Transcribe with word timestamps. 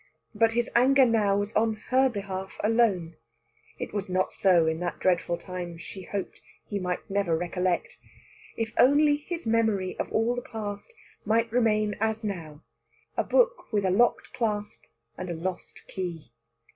But 0.33 0.53
his 0.53 0.67
anger 0.73 1.05
now 1.05 1.37
was 1.37 1.53
on 1.53 1.73
her 1.91 2.09
behalf 2.09 2.59
alone; 2.63 3.17
it 3.77 3.93
was 3.93 4.09
not 4.09 4.33
so 4.33 4.65
in 4.65 4.79
that 4.79 4.97
dreadful 4.99 5.37
time 5.37 5.77
she 5.77 6.01
hoped 6.01 6.41
he 6.65 6.79
might 6.79 7.07
never 7.07 7.37
recollect. 7.37 7.99
If 8.57 8.73
only 8.79 9.17
his 9.17 9.45
memory 9.45 9.95
of 9.99 10.11
all 10.11 10.33
the 10.33 10.41
past 10.41 10.91
might 11.23 11.51
remain 11.51 11.95
as 11.99 12.23
now, 12.23 12.63
a 13.15 13.23
book 13.23 13.71
with 13.71 13.85
a 13.85 13.91
locked 13.91 14.33
clasp 14.33 14.85
and 15.19 15.29
a 15.29 15.35
lost 15.35 15.85
key! 15.87 16.31